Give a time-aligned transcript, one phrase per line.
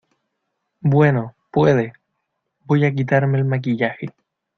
[0.95, 1.93] bueno, puede.
[2.65, 4.15] voy a quitarme el maquillaje.